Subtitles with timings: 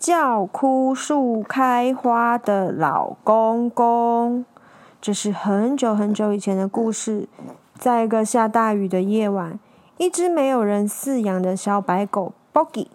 [0.00, 4.46] 叫枯树开花的老公公，
[4.98, 7.28] 这是很久很久以前的故事。
[7.78, 9.60] 在一个下大雨的夜晚，
[9.98, 12.86] 一只没有人饲养的小白狗 Boggy，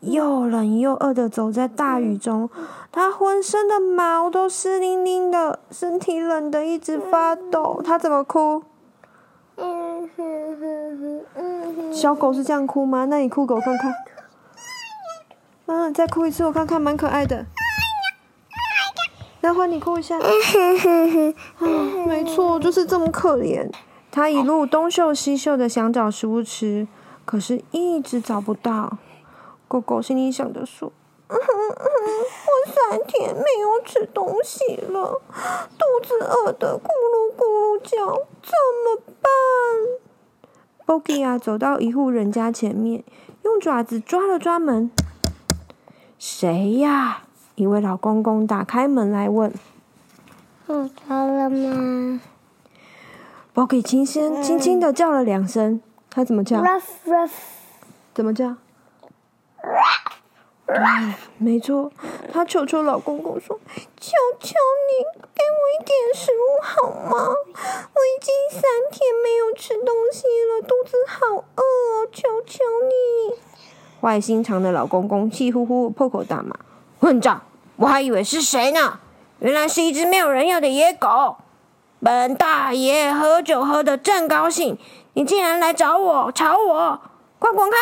[0.00, 2.48] 又冷又饿的走在大雨中，
[2.90, 7.82] 它浑身的毛都湿淋淋的，身体冷得一直发抖。
[7.84, 8.62] 它怎么哭？
[11.92, 13.04] 小狗是这样哭吗？
[13.04, 13.92] 那你哭给我看看。
[15.66, 15.90] 啊！
[15.90, 17.46] 再哭一次，我看看，蛮可爱的。
[19.40, 20.18] 那换你哭一下。
[20.18, 20.28] 啊，
[22.06, 23.70] 没错，就是这么可怜。
[24.10, 26.86] 他一路东嗅西嗅的想找食物吃，
[27.24, 28.98] 可是一直找不到。
[29.66, 30.92] 狗狗心里想着说
[31.28, 35.20] ：“我三天没有吃东西了，
[35.78, 38.06] 肚子饿得咕噜咕噜叫，
[38.42, 38.52] 怎
[38.84, 39.30] 么办
[40.86, 43.02] ？”Bogi 啊，走到一户人家前面，
[43.42, 44.90] 用爪子抓了抓门。
[46.26, 47.24] 谁呀？
[47.54, 49.52] 一位老公公打开门来问
[50.64, 52.18] ：“我到了吗
[53.54, 57.30] ？”Bogi 轻声轻轻的叫了两声，他怎么叫？Ruff ruff，
[58.14, 58.56] 怎么叫
[61.36, 61.92] 没错，
[62.32, 63.60] 他求求老公公说
[64.00, 64.54] ：“求求
[64.88, 65.04] 你，
[65.34, 67.18] 给我一点食物好吗？
[67.18, 73.36] 我已经三天没有吃东西了，肚子好饿哦，求求你。”
[74.04, 76.54] 坏心肠的老公公气呼呼破口大骂
[77.00, 77.40] ：“混账！
[77.76, 79.00] 我还以为是谁呢？
[79.38, 81.36] 原来是一只没有人要的野狗！
[82.00, 84.76] 本大爷喝酒喝得正高兴，
[85.14, 87.00] 你竟然来找我，吵我！
[87.38, 87.76] 快滚开！”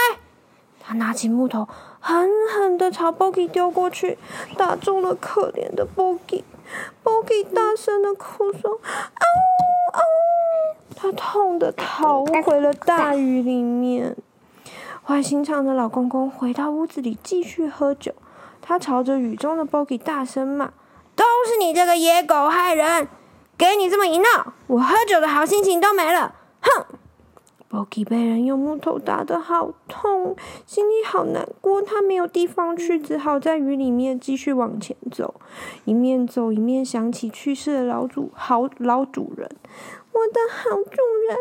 [0.79, 1.67] 他拿起木头，
[1.99, 4.17] 狠狠地朝 Bogi 丢过去，
[4.57, 6.45] 打中了可怜的 Bogi。
[7.03, 8.71] Bogi 大声地哭说
[9.19, 9.27] ：“嗷
[9.93, 10.01] 嗷！”
[10.95, 14.17] 他痛得逃回了大雨里面。
[15.05, 18.13] 坏心肠的老公公回到屋子里继续喝酒，
[18.61, 20.73] 他朝着雨中的 Bogi 大声骂
[21.17, 23.09] ：“都是你这个野狗害人！
[23.59, 26.87] 给你这么一闹，我喝酒的好心情都没了！”哼
[27.69, 30.37] ！Bogi 被人用木头打得好痛，
[30.67, 31.83] 心里好难过。
[31.83, 35.35] 他没有地方去，只好在雨里面继续往前走，
[35.85, 39.51] 一面走一面想起去世的老主好老主人。
[40.13, 41.37] 我的好主人，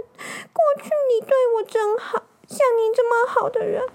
[0.52, 2.24] 过去你对我真好。
[2.52, 3.88] 像您这么好的人，为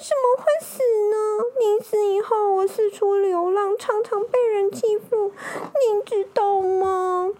[0.00, 0.78] 什么会死
[1.10, 1.16] 呢？
[1.58, 7.30] 您死以后，我四处流浪，常常被人欺负，您知道吗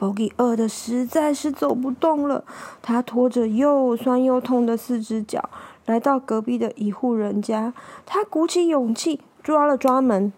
[0.00, 2.44] ？Bogi 饿的实在是走不动了，
[2.82, 5.48] 他拖着又酸又痛的四只脚，
[5.86, 7.72] 来到隔壁的一户人家。
[8.04, 10.32] 他鼓起勇气，抓了抓门。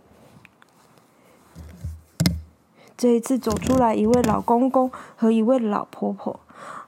[2.99, 6.39] 这一次走出来一位老公公和一位老婆婆。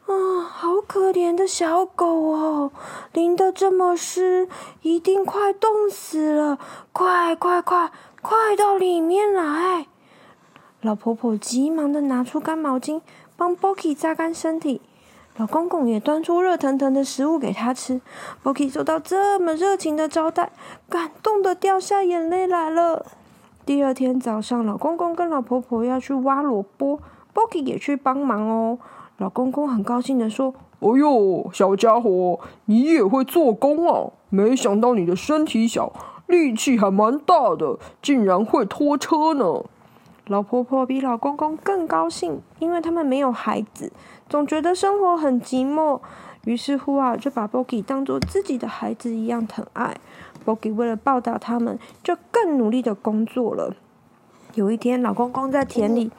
[0.06, 2.72] 啊、好可怜的小狗哦，
[3.12, 4.48] 淋得这么湿，
[4.82, 6.58] 一定快冻死了！
[6.92, 7.90] 快快快，
[8.22, 9.86] 快到里面来！
[10.80, 13.02] 老婆婆急忙的拿出干毛巾，
[13.36, 14.80] 帮 Bogi 擦干身体。
[15.36, 18.00] 老公公也端出热腾腾的食物给他吃。
[18.42, 20.50] Bogi 受到这么热情的招待，
[20.88, 23.04] 感动的掉下眼泪来了。
[23.66, 27.00] 第二天早上，老公公跟老婆婆要去挖萝卜
[27.34, 28.78] ，Bogi 也去帮忙哦。
[29.18, 34.12] 老公公很高兴地说：“哎呦，小家伙，你也会做工啊！
[34.30, 35.92] 没想到你的身体小，
[36.28, 39.64] 力气还蛮大的，竟然会拖车呢。”
[40.28, 43.92] 老婆婆比老公公更高兴，因为他们没有孩子，
[44.28, 45.98] 总觉得生活很寂寞。
[46.44, 49.96] 于是乎啊，就把 Bogi 当做自己的孩子一样疼爱。
[50.46, 53.74] Bogi 为了报答他们，就更努力的工作了。
[54.54, 56.12] 有一天，老公公在田里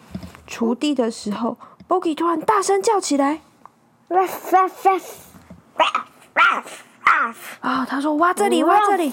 [0.46, 1.56] 锄地的时候。
[1.89, 3.41] Bogi 突然大声叫起来
[4.09, 5.01] ，ruff ruff ruff
[5.75, 6.06] ruff
[6.36, 6.63] ruff
[7.03, 7.83] ruff 啊！
[7.89, 9.12] 他说：“挖这里，挖这里，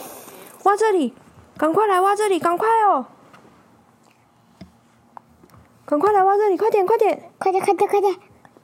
[0.64, 1.14] 挖这里，
[1.56, 3.06] 赶快来挖这里，赶快哦！
[5.86, 8.14] 赶快来挖这里，快点，快点，快点，快点，快点，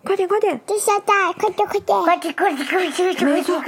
[0.05, 0.61] 快点，快点！
[0.67, 3.31] 这下大，快点，快点，快点，快点，快点！
[3.31, 3.63] 没错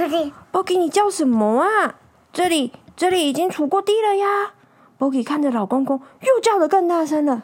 [0.51, 1.95] ，Bogi，你叫什么啊？
[2.31, 4.53] 这里，这里已经锄过地了呀
[4.99, 7.41] ！Bogi 看着老公公，又叫得更大声了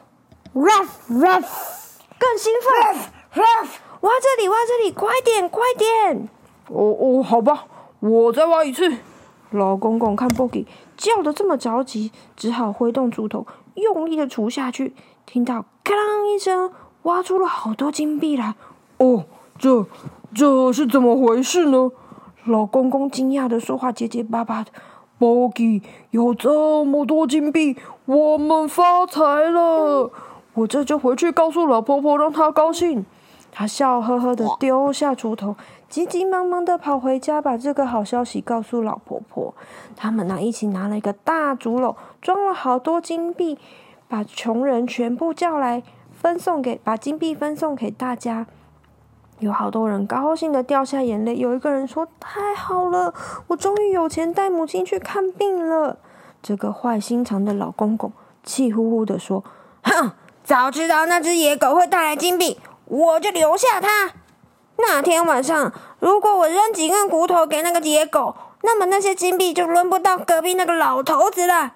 [0.53, 1.80] ，ruff ruff。
[2.21, 3.41] 更兴奋！
[4.01, 6.29] 挖这里，挖这里，快点，快点！
[6.67, 7.65] 哦哦，好吧，
[7.99, 8.97] 我再挖一次。
[9.49, 14.93] 老公公看 Bogi 叫得这么着急，只好挥动锄头，用力的锄下去。
[15.25, 16.71] 听到“咔啷”一声，
[17.03, 18.53] 挖出了好多金币来。
[18.97, 19.25] 哦，
[19.57, 19.87] 这
[20.35, 21.91] 这是怎么回事呢？
[22.45, 24.71] 老公公惊讶的说话结结巴巴的。
[25.19, 25.81] Bogi
[26.11, 30.11] 有这么多金币，我们发财了！
[30.53, 33.05] 我这就回去告诉老婆婆，让她高兴。
[33.53, 35.57] 他笑呵呵的丢下锄头，
[35.89, 39.53] 急急忙忙的跑回家，把这个好消息告诉老婆婆。
[39.97, 43.59] 他们呢一起拿了一个大竹篓，装了好多金币，
[44.07, 45.83] 把穷人全部叫来，
[46.13, 48.47] 分送给把金币分送给大家。
[49.39, 51.35] 有好多人高兴的掉下眼泪。
[51.35, 53.13] 有一个人说：“太好了，
[53.47, 55.97] 我终于有钱带母亲去看病了。”
[56.41, 58.13] 这个坏心肠的老公公
[58.43, 59.43] 气呼呼的说
[59.83, 60.11] ：“哼，
[60.43, 64.11] 早知道那只野狗会带来金币。”我就留下它。
[64.75, 71.75] 那天晚上，如果我扔几根骨头给那个野狗，那么那些金币就轮不到隔壁那个老头子了。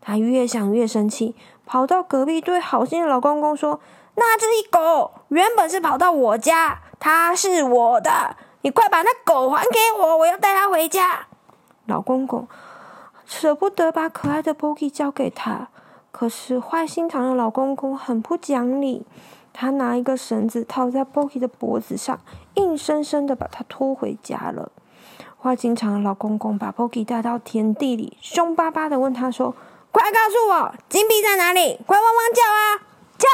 [0.00, 3.80] 他越想越生气，跑到隔壁对好心的老公公说
[4.16, 11.26] ：“那只狗原本是跑到我家，它是我的，你快把那狗还给我，我要带它回家。”
[11.86, 12.48] 老公公
[13.24, 15.68] 舍不得把可爱的 Bogi 交给他，
[16.18, 19.04] 可是坏心肠的老公公很不讲理。
[19.52, 22.18] 他拿一个绳子套在 Boki 的脖子上，
[22.54, 24.72] 硬生生的把他拖回家了。
[25.38, 29.54] 坏心肠的老公公把 Boki 带到田地里，凶巴巴的问他说
[29.92, 31.78] ：“快告诉我，金币在哪里？
[31.86, 32.80] 快汪汪叫啊！
[33.18, 33.28] 叫！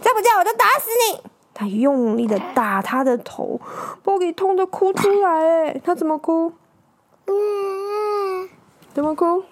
[0.00, 1.20] 再不叫我就打死你！”
[1.52, 3.60] 他用力的打他的头
[4.04, 5.66] ，Boki 痛的哭出来。
[5.66, 6.52] 哎，他怎么哭？
[7.26, 8.48] 嗯，
[8.94, 9.42] 怎么哭？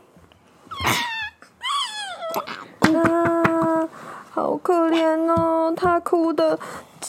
[2.88, 3.88] 啊！
[4.30, 6.58] 好可怜哦，他哭的，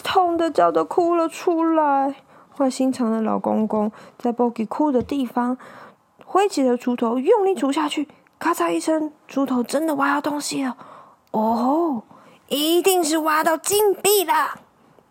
[0.02, 2.16] 痛的叫的哭了出来。
[2.58, 5.58] 坏心肠的老公公在 Bogi 哭的地方
[6.24, 8.08] 挥起了锄头，用力锄下去，
[8.40, 10.78] 咔嚓一声，锄头真的挖到东西了。
[11.32, 12.04] 哦，
[12.48, 14.62] 一定是挖到金币了。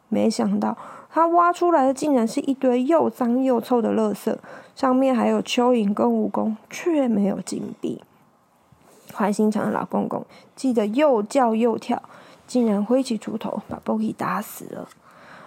[0.08, 0.74] 没想到
[1.10, 4.34] 他挖出来的竟然是一堆又脏又臭的垃圾，
[4.74, 8.00] 上面还有蚯蚓跟蜈蚣，却没有金币。
[9.14, 10.24] 坏心肠的老公公
[10.56, 12.00] 气得又叫又跳，
[12.48, 14.88] 竟然挥起锄头把 Bogi 打死了。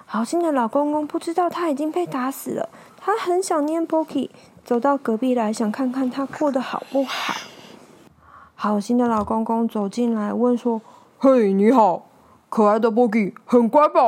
[0.05, 4.29] 好心的老公公不知道他已经被打死了，他很想念 Bogi，
[4.63, 7.33] 走到隔壁来想看看他过得好不好。
[8.55, 10.81] 好心的老公公走进来问说
[11.17, 12.05] ：“嘿，你好，
[12.47, 13.99] 可爱的 Bogi 很乖吧？”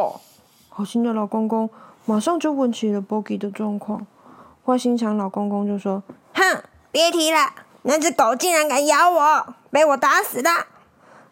[0.69, 1.69] 好心的老公公
[2.06, 4.06] 马上就问起了 Bogi 的状况。
[4.66, 6.04] 坏心肠老公公就说
[6.36, 7.39] ：“哼，别提了。”
[7.86, 10.50] 那只狗竟然敢咬我，被我打死了。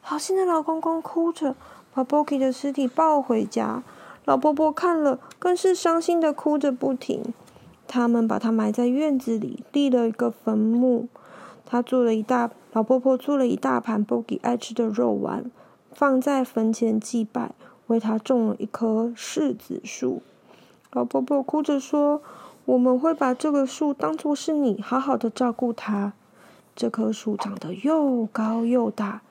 [0.02, 1.56] 好心的老公公哭着
[1.94, 3.84] 把 Bogi 的尸体抱回家，
[4.26, 7.34] 老婆婆看了更是伤心的哭着不停。
[7.88, 11.08] 他们把它埋在院子里，立了一个坟墓。
[11.66, 15.50] 他做了一大，老婆婆做了一大盘 Bogi 爱吃的肉丸，
[15.92, 17.52] 放在坟前祭拜，
[17.88, 20.22] 为他种了一棵柿子树。
[20.92, 22.22] 老婆婆哭着说
[22.66, 26.14] ：“我们会把这个树当作是你，好好的照顾它。”
[26.76, 29.22] 这棵树长得又高又大，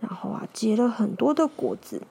[0.00, 2.02] 然后啊结了很多的果子。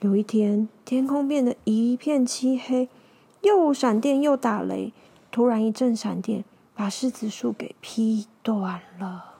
[0.00, 2.88] 有一天，天空变得一片漆黑，
[3.40, 4.92] 又闪电又打雷，
[5.30, 6.44] 突然一阵闪电
[6.74, 9.34] 把柿子树给劈断了。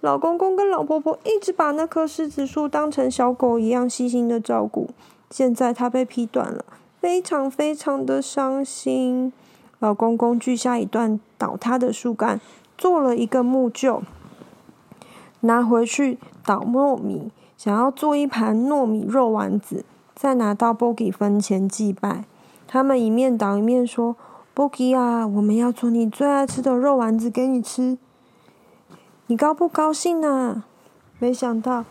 [0.00, 4.90] 老公公跟老婆婆一直把那棵柿子树当成小狗一样细心的照顾，
[5.30, 6.64] 现在它被劈断了，
[7.00, 9.32] 非常非常的伤心。
[9.78, 12.40] 老公公锯下一段倒塌的树干。
[12.76, 14.02] 做了一个木臼，
[15.40, 22.24] 拿回去捣糯米，想要做一盘糯米肉丸子，再拿到 Bogi 坟前祭拜。
[22.66, 24.16] 他们一面捣一面说
[24.54, 27.98] ：“Bogi 啊，我们要做你最爱吃的肉丸子给你吃，
[29.28, 30.64] 你高不高兴呢？”
[31.18, 31.84] 没想到，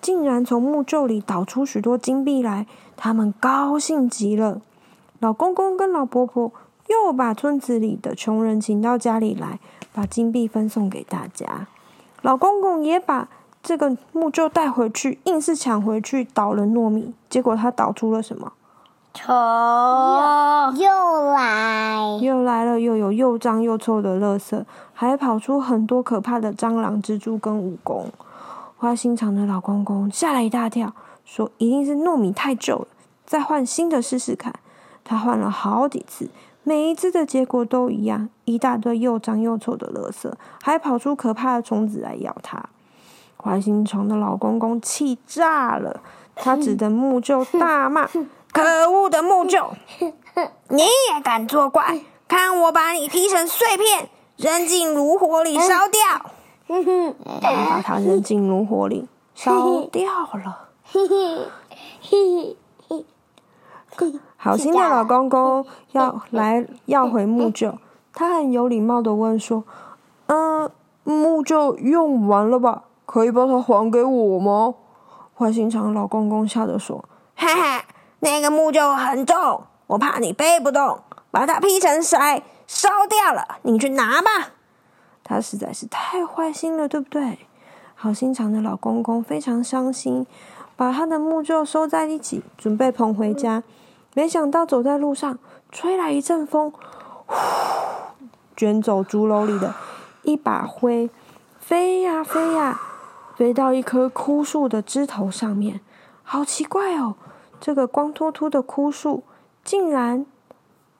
[0.00, 4.60] 竟然从木臼里倒出许多金币来，他们高兴极了。
[5.18, 6.52] 老公公跟老婆婆
[6.88, 9.58] 又把村子里的穷人请到家里来。
[9.90, 11.66] 把金币分送给大家，
[12.22, 13.28] 老公公也把
[13.62, 18.52] 这个木臼带回去，硬是抢回去捣了糯米，结果他捣出了什么？
[19.14, 19.32] 臭！
[20.76, 28.04] 又来，又来了，又有又脏又臭的垃圾，还跑出很多可怕的蟑螂、蜘蛛跟蜈蚣。
[28.76, 30.92] 花心肠的老公公吓了一大跳，
[31.24, 32.86] 说一定是糯米太旧了，
[33.26, 34.54] 再换新的试试看。
[35.02, 36.28] 他换了好几次。
[36.68, 40.30] 每一次的结果都一样，一大堆又脏又臭的垃圾，
[40.62, 42.62] 还跑出可怕的虫子来咬它。
[43.42, 46.02] 怀心肠的老公公气炸了，
[46.36, 48.06] 他指着木臼大骂：
[48.52, 49.70] “可恶的木臼，
[50.68, 52.02] 你也敢作怪？
[52.28, 56.30] 看我把你劈成碎片，扔进炉火里烧掉！
[57.40, 60.68] ”把它扔进炉火里烧掉了。
[64.40, 67.74] 好心的老公公要来要回木臼，
[68.14, 69.64] 他很有礼貌的问说
[70.26, 70.70] ：“嗯，
[71.02, 72.84] 木臼用完了吧？
[73.04, 74.74] 可以把它还给我吗？”
[75.36, 77.04] 坏心肠的老公公笑着说
[77.34, 77.84] ：“哈哈，
[78.20, 81.00] 那个木臼很重，我怕你背不动，
[81.32, 84.52] 把它劈成筛，烧掉了，你去拿吧。”
[85.24, 87.40] 他实在是太坏心了，对不对？
[87.96, 90.24] 好心肠的老公公非常伤心，
[90.76, 93.64] 把他的木臼收在一起，准备捧回家。
[94.18, 95.38] 没想到走在路上，
[95.70, 96.72] 吹来一阵风，
[97.24, 97.36] 呼，
[98.56, 99.72] 卷走竹篓里的
[100.24, 101.08] 一把灰，
[101.60, 102.80] 飞呀飞呀，
[103.36, 105.80] 飞到一棵枯树的枝头上面。
[106.24, 107.14] 好奇怪哦，
[107.60, 109.22] 这个光秃秃的枯树，
[109.62, 110.26] 竟然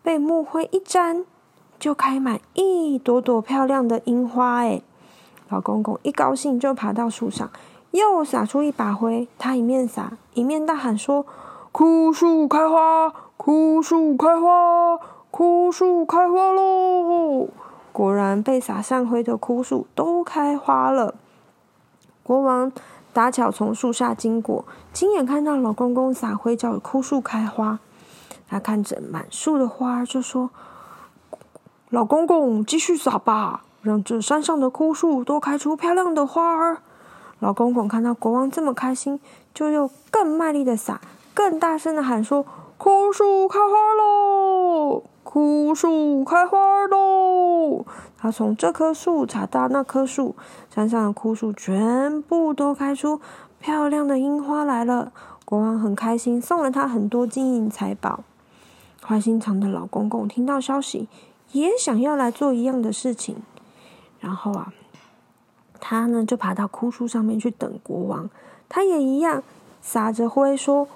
[0.00, 1.24] 被木灰一沾。
[1.80, 4.80] 就开满一朵朵漂亮的樱花哎！
[5.48, 7.50] 老公公一高兴就爬到树上，
[7.90, 9.26] 又撒出一把灰。
[9.36, 11.26] 他一面撒一面大喊说
[11.78, 14.98] ：“枯树开花，枯树开花，
[15.30, 17.46] 枯树开花喽！”
[17.94, 21.14] 果然，被撒上灰的枯树都开花了。
[22.24, 22.72] 国王
[23.12, 27.78] 打巧从树下经过，亲眼看到老公公撒灰叫枯树开花。
[28.48, 30.50] 他看着满树的花就说。
[31.90, 36.78] 老公公，继续撒吧，让这山上的枯树都开出漂亮的花儿。
[37.38, 39.20] 老公公看到国王这么开心，
[39.54, 41.00] 就又更卖力的撒，
[41.38, 42.44] 更大声的喊说
[42.76, 45.04] ：“枯树开花喽！
[45.22, 47.84] 枯树开花喽！”
[48.18, 50.34] 他从这棵树撒到那棵树，
[50.74, 53.20] 山上的枯树全部都开出
[53.60, 55.12] 漂亮的樱花来了。
[55.44, 58.24] 国王很开心，送了他很多金银财宝。
[59.00, 61.06] 坏心肠的老公公听到消息。
[61.52, 63.36] 也想要来做一样的事情，
[64.18, 64.72] 然后啊，
[65.78, 68.28] 他呢就爬到枯树上面去等国王。
[68.68, 69.44] 他也一样
[69.80, 70.88] 撒着灰说：“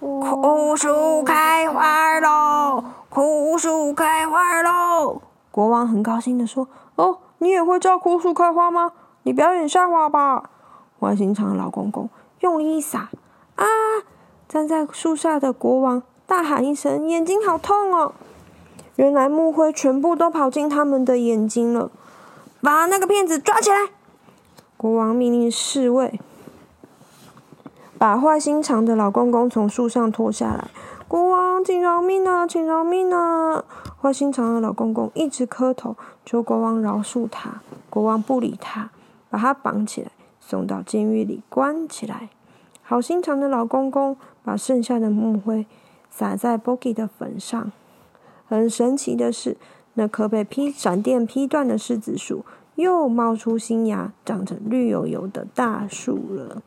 [0.00, 2.84] 枯树开花喽！
[3.08, 8.92] 枯树开花喽！”国王很高兴的说：“哦，你也会叫枯树开花吗？
[9.24, 10.50] 你表演下滑吧！”
[11.00, 12.08] 坏心肠老公公
[12.40, 13.08] 用力一撒，
[13.56, 13.64] 啊！
[14.48, 18.14] 站在树下的国王大喊一声：“眼睛好痛哦！”
[18.94, 21.90] 原来木灰全部都跑进他们的眼睛了，
[22.60, 23.90] 把那个骗子抓起来！
[24.76, 26.20] 国王命令侍卫
[27.98, 30.68] 把坏心肠的老公公从树上拖下来。
[31.08, 33.64] 国王，请饶命啊，请饶命啊！
[34.00, 38.90] 坏心肠的老公公一直磕头求国王饶恕他，国王不理他，
[39.28, 42.28] 把他绑起来送到监狱里关起来。
[42.82, 45.66] 好心肠的老公公把剩下的木灰
[46.08, 47.72] 撒在 Bogi 的坟上。
[48.46, 49.56] 很神奇的是，
[49.94, 52.44] 那棵被劈闪电劈断的柿子树
[52.76, 56.62] 又冒出新芽，长成绿油油的大树了。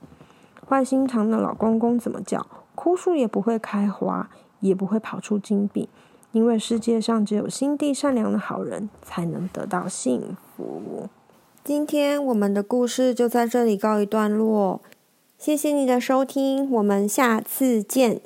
[0.71, 4.29] 坏心肠的老公公怎么叫，枯树也不会开花，
[4.61, 5.89] 也不会跑出金币，
[6.31, 11.09] 因为世界上只有心地善良的好人才能得到幸福。
[11.61, 14.79] 今天我们的故事就在这里告一段落，
[15.37, 18.21] 谢谢你的收听，我们下次见。